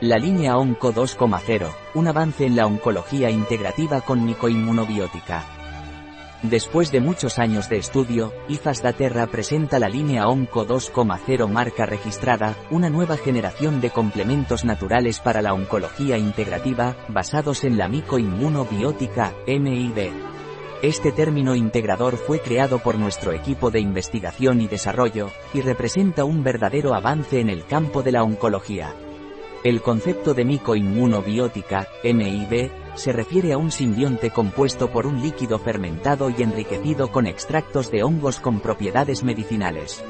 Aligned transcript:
La 0.00 0.16
línea 0.16 0.56
Onco 0.56 0.94
2.0, 0.94 1.72
un 1.94 2.06
avance 2.06 2.46
en 2.46 2.54
la 2.54 2.66
oncología 2.66 3.30
integrativa 3.30 4.00
con 4.00 4.24
micoinmunobiótica. 4.24 5.44
Después 6.44 6.92
de 6.92 7.00
muchos 7.00 7.40
años 7.40 7.68
de 7.68 7.78
estudio, 7.78 8.32
IFAS 8.48 8.80
Daterra 8.80 9.26
presenta 9.26 9.80
la 9.80 9.88
línea 9.88 10.28
Onco 10.28 10.64
2.0 10.64 11.48
marca 11.48 11.84
registrada, 11.84 12.54
una 12.70 12.90
nueva 12.90 13.16
generación 13.16 13.80
de 13.80 13.90
complementos 13.90 14.64
naturales 14.64 15.18
para 15.18 15.42
la 15.42 15.52
oncología 15.52 16.16
integrativa, 16.16 16.94
basados 17.08 17.64
en 17.64 17.76
la 17.76 17.88
micoinmunobiótica, 17.88 19.34
MIB. 19.48 20.12
Este 20.80 21.10
término 21.10 21.56
integrador 21.56 22.18
fue 22.18 22.38
creado 22.38 22.78
por 22.78 23.00
nuestro 23.00 23.32
equipo 23.32 23.72
de 23.72 23.80
investigación 23.80 24.60
y 24.60 24.68
desarrollo, 24.68 25.32
y 25.52 25.60
representa 25.60 26.22
un 26.24 26.44
verdadero 26.44 26.94
avance 26.94 27.40
en 27.40 27.50
el 27.50 27.66
campo 27.66 28.04
de 28.04 28.12
la 28.12 28.22
oncología. 28.22 28.94
El 29.64 29.82
concepto 29.82 30.34
de 30.34 30.44
micoinmunobiótica, 30.44 31.88
MIB, 32.04 32.70
se 32.94 33.12
refiere 33.12 33.52
a 33.52 33.58
un 33.58 33.72
simbionte 33.72 34.30
compuesto 34.30 34.90
por 34.90 35.04
un 35.04 35.20
líquido 35.20 35.58
fermentado 35.58 36.30
y 36.30 36.42
enriquecido 36.42 37.10
con 37.10 37.26
extractos 37.26 37.90
de 37.90 38.04
hongos 38.04 38.38
con 38.38 38.60
propiedades 38.60 39.24
medicinales. 39.24 40.04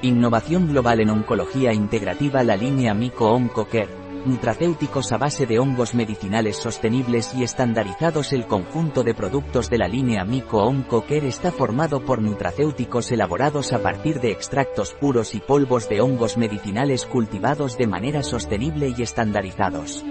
Innovación 0.00 0.68
global 0.68 1.00
en 1.00 1.10
oncología 1.10 1.74
integrativa 1.74 2.42
La 2.42 2.56
línea 2.56 2.94
Mico 2.94 3.30
OncoCare 3.30 3.97
nutracéuticos 4.26 5.12
a 5.12 5.18
base 5.18 5.46
de 5.46 5.58
hongos 5.58 5.94
medicinales 5.94 6.56
sostenibles 6.56 7.34
y 7.34 7.42
estandarizados 7.42 8.32
El 8.32 8.46
conjunto 8.46 9.02
de 9.04 9.14
productos 9.14 9.70
de 9.70 9.78
la 9.78 9.88
línea 9.88 10.24
Mico 10.24 10.62
Onco 10.62 11.02
Care 11.02 11.28
está 11.28 11.52
formado 11.52 12.04
por 12.04 12.20
nutracéuticos 12.20 13.10
elaborados 13.10 13.72
a 13.72 13.82
partir 13.82 14.20
de 14.20 14.30
extractos 14.30 14.94
puros 14.94 15.34
y 15.34 15.40
polvos 15.40 15.88
de 15.88 16.00
hongos 16.00 16.36
medicinales 16.36 17.06
cultivados 17.06 17.76
de 17.78 17.86
manera 17.86 18.22
sostenible 18.22 18.94
y 18.96 19.02
estandarizados. 19.02 20.04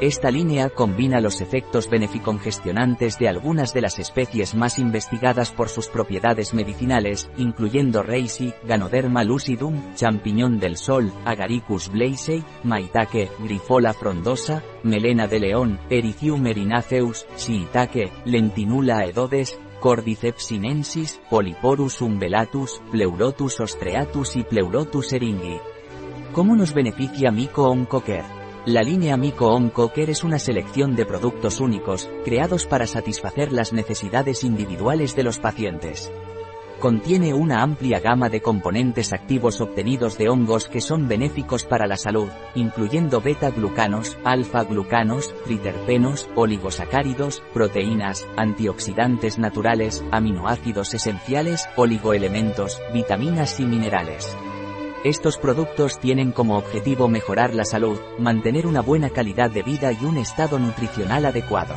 Esta 0.00 0.30
línea 0.30 0.68
combina 0.68 1.22
los 1.22 1.40
efectos 1.40 1.88
beneficongestionantes 1.88 3.18
de 3.18 3.30
algunas 3.30 3.72
de 3.72 3.80
las 3.80 3.98
especies 3.98 4.54
más 4.54 4.78
investigadas 4.78 5.52
por 5.52 5.70
sus 5.70 5.88
propiedades 5.88 6.52
medicinales, 6.52 7.30
incluyendo 7.38 8.02
Reishi, 8.02 8.52
Ganoderma 8.64 9.24
lucidum, 9.24 9.94
champiñón 9.94 10.58
del 10.58 10.76
sol, 10.76 11.10
Agaricus 11.24 11.90
blazei, 11.90 12.44
maitake, 12.62 13.30
Grifola 13.38 13.94
frondosa, 13.94 14.62
melena 14.82 15.28
de 15.28 15.40
león, 15.40 15.80
Erythium 15.88 16.46
erinaceus, 16.46 17.26
shiitake, 17.38 18.12
Lentinula 18.26 18.98
aedodes, 18.98 19.58
Cordyceps 19.80 20.44
sinensis, 20.44 21.22
Polyporus 21.30 22.02
umbellatus, 22.02 22.82
Pleurotus 22.90 23.60
ostreatus 23.60 24.36
y 24.36 24.42
Pleurotus 24.42 25.14
eringi. 25.14 25.58
¿Cómo 26.32 26.54
nos 26.54 26.74
beneficia 26.74 27.30
Mico 27.30 27.70
Oncoker? 27.70 28.45
La 28.66 28.82
línea 28.82 29.16
Mico 29.16 29.56
Care 29.94 30.10
es 30.10 30.24
una 30.24 30.40
selección 30.40 30.96
de 30.96 31.06
productos 31.06 31.60
únicos, 31.60 32.10
creados 32.24 32.66
para 32.66 32.88
satisfacer 32.88 33.52
las 33.52 33.72
necesidades 33.72 34.42
individuales 34.42 35.14
de 35.14 35.22
los 35.22 35.38
pacientes. 35.38 36.10
Contiene 36.80 37.32
una 37.32 37.62
amplia 37.62 38.00
gama 38.00 38.28
de 38.28 38.42
componentes 38.42 39.12
activos 39.12 39.60
obtenidos 39.60 40.18
de 40.18 40.28
hongos 40.28 40.68
que 40.68 40.80
son 40.80 41.06
benéficos 41.06 41.62
para 41.62 41.86
la 41.86 41.96
salud, 41.96 42.28
incluyendo 42.56 43.20
beta-glucanos, 43.20 44.18
alfa-glucanos, 44.24 45.32
triterpenos, 45.44 46.28
oligosacáridos, 46.34 47.44
proteínas, 47.54 48.26
antioxidantes 48.36 49.38
naturales, 49.38 50.02
aminoácidos 50.10 50.92
esenciales, 50.92 51.68
oligoelementos, 51.76 52.80
vitaminas 52.92 53.60
y 53.60 53.64
minerales. 53.64 54.36
Estos 55.06 55.38
productos 55.38 56.00
tienen 56.00 56.32
como 56.32 56.58
objetivo 56.58 57.06
mejorar 57.06 57.54
la 57.54 57.64
salud, 57.64 57.96
mantener 58.18 58.66
una 58.66 58.80
buena 58.80 59.08
calidad 59.08 59.48
de 59.52 59.62
vida 59.62 59.92
y 59.92 60.04
un 60.04 60.16
estado 60.16 60.58
nutricional 60.58 61.26
adecuado. 61.26 61.76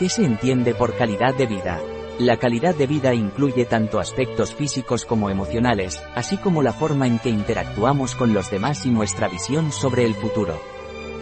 ¿Qué 0.00 0.08
se 0.08 0.24
entiende 0.24 0.74
por 0.74 0.96
calidad 0.96 1.32
de 1.32 1.46
vida? 1.46 1.80
La 2.18 2.38
calidad 2.38 2.74
de 2.74 2.88
vida 2.88 3.14
incluye 3.14 3.66
tanto 3.66 4.00
aspectos 4.00 4.52
físicos 4.52 5.04
como 5.04 5.30
emocionales, 5.30 6.02
así 6.16 6.38
como 6.38 6.60
la 6.64 6.72
forma 6.72 7.06
en 7.06 7.20
que 7.20 7.30
interactuamos 7.30 8.16
con 8.16 8.34
los 8.34 8.50
demás 8.50 8.84
y 8.84 8.90
nuestra 8.90 9.28
visión 9.28 9.70
sobre 9.70 10.04
el 10.04 10.16
futuro. 10.16 10.60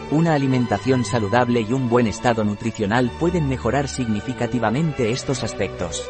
Una 0.09 0.33
alimentación 0.33 1.05
saludable 1.05 1.61
y 1.61 1.73
un 1.73 1.89
buen 1.89 2.07
estado 2.07 2.43
nutricional 2.43 3.11
pueden 3.19 3.47
mejorar 3.47 3.87
significativamente 3.87 5.11
estos 5.11 5.43
aspectos. 5.43 6.03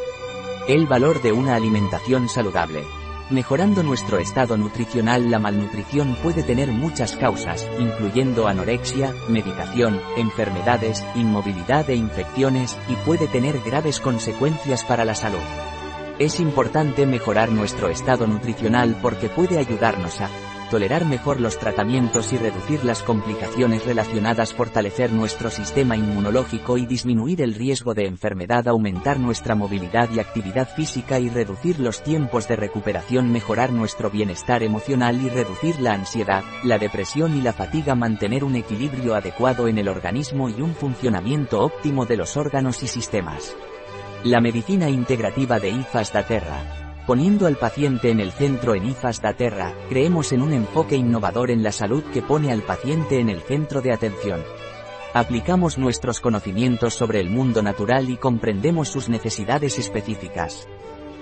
El 0.69 0.87
valor 0.87 1.21
de 1.21 1.33
una 1.33 1.55
alimentación 1.55 2.29
saludable. 2.29 2.85
Mejorando 3.29 3.83
nuestro 3.83 4.17
estado 4.17 4.57
nutricional 4.57 5.29
La 5.29 5.37
malnutrición 5.37 6.15
puede 6.23 6.41
tener 6.41 6.69
muchas 6.69 7.15
causas, 7.15 7.69
incluyendo 7.79 8.47
anorexia, 8.47 9.13
medicación, 9.27 10.01
enfermedades, 10.17 11.05
inmovilidad 11.13 11.87
e 11.91 11.95
infecciones, 11.95 12.75
y 12.87 12.95
puede 13.05 13.27
tener 13.27 13.59
graves 13.59 13.99
consecuencias 13.99 14.83
para 14.83 15.05
la 15.05 15.13
salud. 15.13 15.37
Es 16.17 16.39
importante 16.39 17.05
mejorar 17.05 17.51
nuestro 17.51 17.89
estado 17.89 18.25
nutricional 18.25 18.97
porque 18.99 19.29
puede 19.29 19.59
ayudarnos 19.59 20.21
a 20.21 20.29
tolerar 20.69 21.05
mejor 21.05 21.39
los 21.39 21.57
tratamientos 21.57 22.31
y 22.33 22.37
reducir 22.37 22.85
las 22.85 23.03
complicaciones 23.03 23.85
relacionadas, 23.85 24.53
fortalecer 24.53 25.11
nuestro 25.11 25.49
sistema 25.49 25.97
inmunológico 25.97 26.77
y 26.77 26.85
disminuir 26.85 27.41
el 27.41 27.55
riesgo 27.55 27.93
de 27.93 28.05
enfermedad, 28.05 28.67
aumentar 28.67 29.19
nuestra 29.19 29.55
movilidad 29.55 30.09
y 30.13 30.19
actividad 30.19 30.69
física 30.69 31.19
y 31.19 31.29
reducir 31.29 31.79
los 31.79 32.03
tiempos 32.03 32.47
de 32.47 32.55
recuperación, 32.55 33.31
mejorar 33.31 33.71
nuestro 33.71 34.09
bienestar 34.09 34.63
emocional 34.63 35.19
y 35.21 35.29
reducir 35.29 35.79
la 35.79 35.93
ansiedad, 35.93 36.43
la 36.63 36.77
depresión 36.77 37.37
y 37.37 37.41
la 37.41 37.53
fatiga, 37.53 37.95
mantener 37.95 38.43
un 38.43 38.55
equilibrio 38.55 39.15
adecuado 39.15 39.67
en 39.67 39.77
el 39.77 39.87
organismo 39.87 40.49
y 40.49 40.61
un 40.61 40.75
funcionamiento 40.75 41.61
óptimo 41.61 42.05
de 42.05 42.17
los 42.17 42.37
órganos 42.37 42.83
y 42.83 42.87
sistemas. 42.87 43.55
La 44.23 44.41
medicina 44.41 44.89
integrativa 44.89 45.59
de 45.59 45.69
IFAS 45.69 46.11
da 46.13 46.23
Terra 46.23 46.88
Poniendo 47.09 47.47
al 47.47 47.55
paciente 47.55 48.11
en 48.11 48.19
el 48.19 48.31
centro 48.31 48.75
en 48.75 48.85
IFAS 48.85 49.19
da 49.19 49.33
Terra, 49.33 49.73
creemos 49.89 50.31
en 50.31 50.43
un 50.43 50.53
enfoque 50.53 50.95
innovador 50.95 51.49
en 51.49 51.63
la 51.63 51.71
salud 51.71 52.03
que 52.13 52.21
pone 52.21 52.51
al 52.51 52.61
paciente 52.61 53.19
en 53.19 53.29
el 53.29 53.41
centro 53.41 53.81
de 53.81 53.91
atención. 53.91 54.43
Aplicamos 55.15 55.79
nuestros 55.79 56.19
conocimientos 56.19 56.93
sobre 56.93 57.19
el 57.19 57.31
mundo 57.31 57.63
natural 57.63 58.11
y 58.11 58.17
comprendemos 58.17 58.89
sus 58.89 59.09
necesidades 59.09 59.79
específicas. 59.79 60.67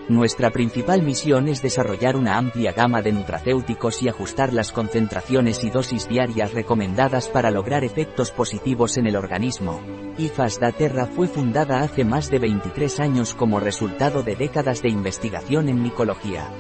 Nuestra 0.10 0.52
principal 0.52 1.04
misión 1.04 1.50
es 1.50 1.62
desarrollar 1.62 2.16
una 2.16 2.38
amplia 2.38 2.72
gama 2.72 3.02
de 3.02 3.12
nutracéuticos 3.12 4.02
y 4.02 4.08
ajustar 4.08 4.54
las 4.54 4.72
concentraciones 4.72 5.66
y 5.66 5.70
dosis 5.70 6.08
diarias 6.08 6.54
recomendadas 6.54 7.28
para 7.28 7.52
lograr 7.52 7.84
efectos 7.84 8.32
positivos 8.32 8.96
en 8.96 9.08
el 9.08 9.18
organismo. 9.18 9.82
IFAS 10.18 10.62
da 10.62 10.72
Terra 10.72 11.08
fue 11.08 11.28
fundada 11.28 11.82
hace 11.82 12.06
más 12.06 12.32
de 12.32 12.40
23 12.40 13.02
años 13.02 13.34
como 13.34 13.60
resultado 13.60 14.24
de 14.24 14.38
décadas 14.38 14.82
de 14.82 14.90
investigación 14.90 15.68
en 15.68 15.84
micología. 15.84 16.54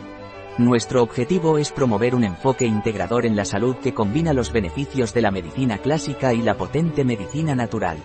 Nuestro 0.58 1.02
objetivo 1.02 1.58
es 1.58 1.72
promover 1.72 2.16
un 2.16 2.26
enfoque 2.26 2.66
integrador 2.66 3.26
en 3.26 3.38
la 3.38 3.46
salud 3.46 3.78
que 3.78 3.94
combina 3.94 4.34
los 4.34 4.52
beneficios 4.52 5.14
de 5.14 5.22
la 5.22 5.32
medicina 5.32 5.78
clásica 5.78 6.34
y 6.34 6.42
la 6.42 6.58
potente 6.58 7.06
medicina 7.06 7.56
natural. 7.56 7.98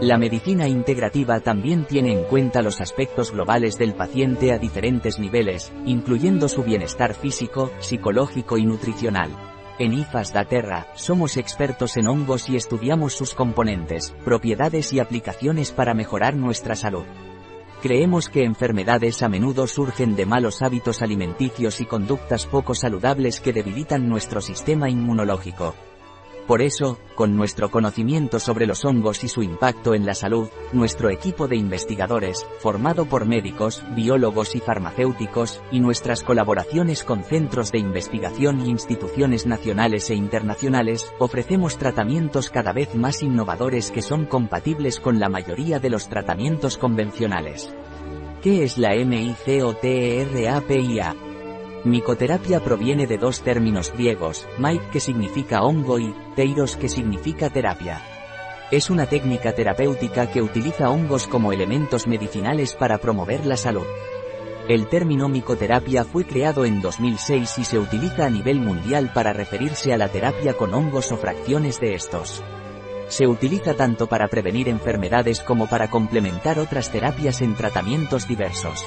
La 0.00 0.18
medicina 0.18 0.68
integrativa 0.68 1.40
también 1.40 1.84
tiene 1.84 2.12
en 2.12 2.24
cuenta 2.24 2.62
los 2.62 2.80
aspectos 2.80 3.30
globales 3.30 3.78
del 3.78 3.94
paciente 3.94 4.52
a 4.52 4.58
diferentes 4.58 5.18
niveles, 5.18 5.72
incluyendo 5.86 6.48
su 6.48 6.62
bienestar 6.62 7.14
físico, 7.14 7.70
psicológico 7.78 8.58
y 8.58 8.66
nutricional. 8.66 9.30
En 9.78 9.92
IFAS 9.94 10.32
da 10.32 10.44
Terra, 10.44 10.88
somos 10.94 11.36
expertos 11.36 11.96
en 11.96 12.08
hongos 12.08 12.48
y 12.50 12.56
estudiamos 12.56 13.14
sus 13.14 13.34
componentes, 13.34 14.14
propiedades 14.24 14.92
y 14.92 15.00
aplicaciones 15.00 15.72
para 15.72 15.94
mejorar 15.94 16.36
nuestra 16.36 16.74
salud. 16.74 17.04
Creemos 17.80 18.28
que 18.28 18.44
enfermedades 18.44 19.22
a 19.22 19.28
menudo 19.28 19.66
surgen 19.66 20.16
de 20.16 20.26
malos 20.26 20.62
hábitos 20.62 21.02
alimenticios 21.02 21.80
y 21.80 21.86
conductas 21.86 22.46
poco 22.46 22.74
saludables 22.74 23.40
que 23.40 23.52
debilitan 23.52 24.08
nuestro 24.08 24.40
sistema 24.40 24.90
inmunológico. 24.90 25.74
Por 26.46 26.60
eso, 26.60 26.98
con 27.14 27.36
nuestro 27.36 27.70
conocimiento 27.70 28.38
sobre 28.38 28.66
los 28.66 28.84
hongos 28.84 29.24
y 29.24 29.28
su 29.28 29.42
impacto 29.42 29.94
en 29.94 30.04
la 30.04 30.12
salud, 30.14 30.50
nuestro 30.74 31.08
equipo 31.08 31.48
de 31.48 31.56
investigadores, 31.56 32.46
formado 32.58 33.06
por 33.06 33.24
médicos, 33.24 33.82
biólogos 33.96 34.54
y 34.54 34.60
farmacéuticos, 34.60 35.62
y 35.72 35.80
nuestras 35.80 36.22
colaboraciones 36.22 37.02
con 37.02 37.24
centros 37.24 37.72
de 37.72 37.78
investigación 37.78 38.60
y 38.60 38.68
instituciones 38.68 39.46
nacionales 39.46 40.10
e 40.10 40.16
internacionales, 40.16 41.14
ofrecemos 41.18 41.78
tratamientos 41.78 42.50
cada 42.50 42.74
vez 42.74 42.94
más 42.94 43.22
innovadores 43.22 43.90
que 43.90 44.02
son 44.02 44.26
compatibles 44.26 45.00
con 45.00 45.18
la 45.18 45.30
mayoría 45.30 45.78
de 45.78 45.88
los 45.88 46.10
tratamientos 46.10 46.76
convencionales. 46.76 47.74
¿Qué 48.42 48.64
es 48.64 48.76
la 48.76 48.94
MICOTERAPIA? 48.94 49.64
Micoterapia 51.84 52.60
proviene 52.60 53.06
de 53.06 53.18
dos 53.18 53.42
términos 53.42 53.92
griegos, 53.92 54.48
Mike 54.56 54.86
que 54.90 55.00
significa 55.00 55.62
hongo 55.62 55.98
y 55.98 56.14
teiros 56.34 56.76
que 56.76 56.88
significa 56.88 57.50
terapia. 57.50 58.00
Es 58.70 58.88
una 58.88 59.04
técnica 59.04 59.52
terapéutica 59.52 60.30
que 60.30 60.40
utiliza 60.40 60.88
hongos 60.88 61.26
como 61.26 61.52
elementos 61.52 62.06
medicinales 62.06 62.74
para 62.74 62.96
promover 62.96 63.44
la 63.44 63.58
salud. 63.58 63.84
El 64.66 64.86
término 64.86 65.28
micoterapia 65.28 66.04
fue 66.04 66.24
creado 66.24 66.64
en 66.64 66.80
2006 66.80 67.58
y 67.58 67.64
se 67.64 67.78
utiliza 67.78 68.24
a 68.24 68.30
nivel 68.30 68.60
mundial 68.60 69.12
para 69.12 69.34
referirse 69.34 69.92
a 69.92 69.98
la 69.98 70.08
terapia 70.08 70.54
con 70.54 70.72
hongos 70.72 71.12
o 71.12 71.18
fracciones 71.18 71.80
de 71.80 71.94
estos. 71.94 72.42
Se 73.08 73.26
utiliza 73.26 73.74
tanto 73.74 74.06
para 74.06 74.28
prevenir 74.28 74.70
enfermedades 74.70 75.40
como 75.40 75.66
para 75.66 75.90
complementar 75.90 76.58
otras 76.58 76.90
terapias 76.90 77.42
en 77.42 77.54
tratamientos 77.54 78.26
diversos. 78.26 78.82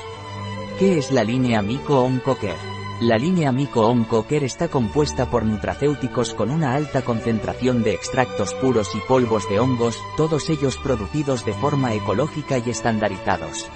¿Qué 0.80 0.98
es 0.98 1.12
la 1.12 1.24
línea 1.24 1.62
Mico 1.62 2.02
Oncocare? 2.02 2.77
La 3.00 3.20
línea 3.20 3.52
Mico 3.52 3.86
Oncocare 3.86 4.48
está 4.48 4.70
compuesta 4.70 5.30
por 5.30 5.46
nutracéuticos 5.46 6.34
con 6.34 6.50
una 6.50 6.74
alta 6.74 7.04
concentración 7.04 7.84
de 7.84 7.94
extractos 7.94 8.56
puros 8.56 8.96
y 8.96 9.00
polvos 9.08 9.48
de 9.48 9.60
hongos, 9.60 10.00
todos 10.18 10.50
ellos 10.50 10.78
producidos 10.78 11.46
de 11.46 11.54
forma 11.54 11.94
ecológica 11.94 12.58
y 12.58 12.72
estandarizados. 12.72 13.68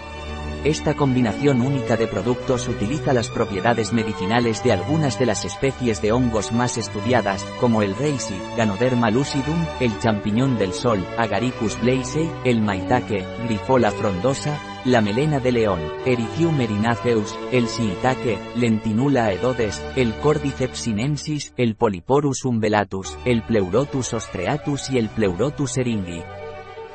Esta 0.64 0.96
combinación 0.96 1.62
única 1.62 1.98
de 1.98 2.08
productos 2.08 2.68
utiliza 2.68 3.14
las 3.14 3.30
propiedades 3.30 3.94
medicinales 3.94 4.64
de 4.64 4.72
algunas 4.72 5.20
de 5.20 5.28
las 5.28 5.46
especies 5.46 6.02
de 6.02 6.12
hongos 6.12 6.52
más 6.52 6.80
estudiadas, 6.80 7.44
como 7.60 7.84
el 7.84 7.96
reishi, 7.96 8.40
Ganoderma 8.58 9.12
lucidum, 9.12 9.66
el 9.80 10.00
champiñón 10.00 10.58
del 10.58 10.74
sol, 10.74 11.06
Agaricus 11.20 11.80
blazei, 11.80 12.28
el 12.44 12.60
maitake, 12.62 13.24
Grifola 13.44 13.92
frondosa, 13.92 14.71
la 14.86 15.02
melena 15.02 15.40
de 15.40 15.52
león, 15.52 15.80
Erythium 16.06 16.60
erinaceus, 16.60 17.38
el 17.52 17.68
shiitake, 17.68 18.40
Lentinula 18.56 19.26
aedodes, 19.26 19.84
el 19.96 20.14
Cordyceps 20.16 20.80
sinensis, 20.80 21.54
el 21.58 21.76
Polyporus 21.76 22.46
umbellatus, 22.46 23.18
el 23.26 23.44
Pleurotus 23.44 24.14
ostreatus 24.14 24.90
y 24.90 24.98
el 24.98 25.10
Pleurotus 25.10 25.78
eringi. 25.78 26.24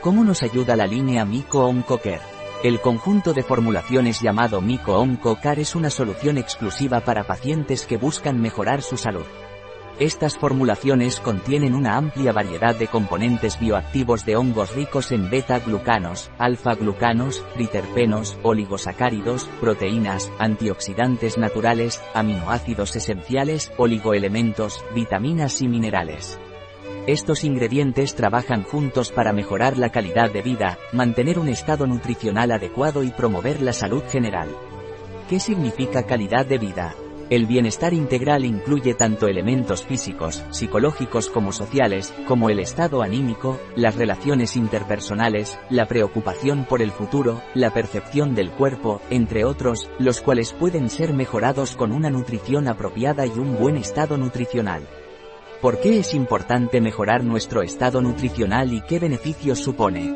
¿Cómo 0.00 0.24
nos 0.24 0.42
ayuda 0.42 0.74
la 0.76 0.86
línea 0.86 1.24
Mico 1.24 1.64
Oncoker? 1.64 2.20
El 2.64 2.80
conjunto 2.80 3.32
de 3.32 3.42
formulaciones 3.42 4.20
llamado 4.20 4.60
Mico 4.60 4.94
Onco 4.94 5.38
Car 5.40 5.60
es 5.60 5.76
una 5.76 5.90
solución 5.90 6.38
exclusiva 6.38 7.00
para 7.00 7.24
pacientes 7.24 7.86
que 7.86 7.98
buscan 7.98 8.40
mejorar 8.40 8.82
su 8.82 8.96
salud. 8.96 9.26
Estas 9.98 10.36
formulaciones 10.36 11.20
contienen 11.20 11.74
una 11.74 11.96
amplia 11.96 12.30
variedad 12.30 12.74
de 12.76 12.86
componentes 12.86 13.58
bioactivos 13.58 14.26
de 14.26 14.36
hongos 14.36 14.74
ricos 14.74 15.10
en 15.10 15.30
beta-glucanos, 15.30 16.30
alfa-glucanos, 16.36 17.42
triterpenos, 17.54 18.38
oligosacáridos, 18.42 19.48
proteínas, 19.58 20.30
antioxidantes 20.38 21.38
naturales, 21.38 22.02
aminoácidos 22.12 22.94
esenciales, 22.94 23.72
oligoelementos, 23.78 24.84
vitaminas 24.94 25.62
y 25.62 25.68
minerales. 25.68 26.38
Estos 27.06 27.42
ingredientes 27.42 28.14
trabajan 28.14 28.64
juntos 28.64 29.10
para 29.10 29.32
mejorar 29.32 29.78
la 29.78 29.90
calidad 29.92 30.30
de 30.30 30.42
vida, 30.42 30.76
mantener 30.92 31.38
un 31.38 31.48
estado 31.48 31.86
nutricional 31.86 32.50
adecuado 32.50 33.02
y 33.02 33.12
promover 33.12 33.62
la 33.62 33.72
salud 33.72 34.02
general. 34.10 34.50
¿Qué 35.30 35.40
significa 35.40 36.02
calidad 36.02 36.44
de 36.44 36.58
vida? 36.58 36.94
El 37.28 37.46
bienestar 37.46 37.92
integral 37.92 38.44
incluye 38.44 38.94
tanto 38.94 39.26
elementos 39.26 39.84
físicos, 39.84 40.44
psicológicos 40.50 41.28
como 41.28 41.50
sociales, 41.50 42.12
como 42.28 42.50
el 42.50 42.60
estado 42.60 43.02
anímico, 43.02 43.58
las 43.74 43.96
relaciones 43.96 44.56
interpersonales, 44.56 45.58
la 45.68 45.86
preocupación 45.86 46.66
por 46.68 46.82
el 46.82 46.92
futuro, 46.92 47.42
la 47.54 47.70
percepción 47.70 48.36
del 48.36 48.52
cuerpo, 48.52 49.00
entre 49.10 49.44
otros, 49.44 49.90
los 49.98 50.20
cuales 50.20 50.52
pueden 50.52 50.88
ser 50.88 51.14
mejorados 51.14 51.74
con 51.74 51.90
una 51.90 52.10
nutrición 52.10 52.68
apropiada 52.68 53.26
y 53.26 53.30
un 53.30 53.58
buen 53.58 53.76
estado 53.76 54.16
nutricional. 54.16 54.86
¿Por 55.60 55.80
qué 55.80 55.98
es 55.98 56.14
importante 56.14 56.80
mejorar 56.80 57.24
nuestro 57.24 57.62
estado 57.62 58.00
nutricional 58.00 58.72
y 58.72 58.82
qué 58.82 59.00
beneficios 59.00 59.58
supone? 59.58 60.14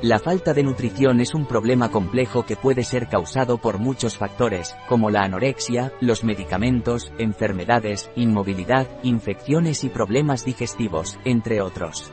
La 0.00 0.20
falta 0.20 0.54
de 0.54 0.62
nutrición 0.62 1.20
es 1.20 1.34
un 1.34 1.44
problema 1.44 1.90
complejo 1.90 2.46
que 2.46 2.54
puede 2.54 2.84
ser 2.84 3.08
causado 3.08 3.58
por 3.58 3.80
muchos 3.80 4.16
factores, 4.16 4.76
como 4.88 5.10
la 5.10 5.22
anorexia, 5.22 5.92
los 6.00 6.22
medicamentos, 6.22 7.12
enfermedades, 7.18 8.08
inmovilidad, 8.14 8.86
infecciones 9.02 9.82
y 9.82 9.88
problemas 9.88 10.44
digestivos, 10.44 11.18
entre 11.24 11.60
otros. 11.60 12.12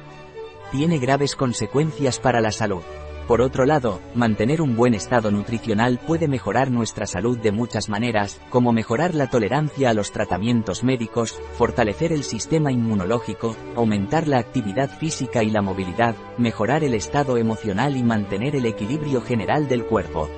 Tiene 0.71 0.97
graves 0.97 1.35
consecuencias 1.35 2.19
para 2.19 2.41
la 2.41 2.51
salud. 2.51 2.81
Por 3.27 3.42
otro 3.42 3.66
lado, 3.66 4.01
mantener 4.13 4.62
un 4.62 4.75
buen 4.75 4.94
estado 4.94 5.31
nutricional 5.31 5.98
puede 5.98 6.27
mejorar 6.27 6.69
nuestra 6.69 7.07
salud 7.07 7.39
de 7.39 7.51
muchas 7.51 7.89
maneras, 7.89 8.39
como 8.50 8.72
mejorar 8.72 9.16
la 9.16 9.31
tolerancia 9.31 9.89
a 9.89 9.95
los 9.95 10.12
tratamientos 10.12 10.83
médicos, 10.83 11.39
fortalecer 11.57 12.13
el 12.13 12.24
sistema 12.24 12.72
inmunológico, 12.72 13.56
aumentar 13.75 14.27
la 14.27 14.38
actividad 14.38 14.92
física 14.92 15.42
y 15.42 15.50
la 15.50 15.63
movilidad, 15.63 16.16
mejorar 16.38 16.83
el 16.83 16.94
estado 16.94 17.38
emocional 17.38 17.98
y 17.98 18.04
mantener 18.04 18.56
el 18.56 18.68
equilibrio 18.68 19.22
general 19.22 19.68
del 19.68 19.86
cuerpo. 19.86 20.30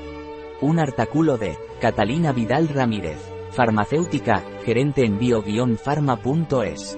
Un 0.61 0.79
artículo 0.79 1.37
de 1.37 1.57
Catalina 1.81 2.31
Vidal 2.31 2.69
Ramírez, 2.69 3.19
farmacéutica, 3.51 4.43
gerente 4.63 5.03
en 5.03 5.19
bio-pharma.es. 5.19 6.97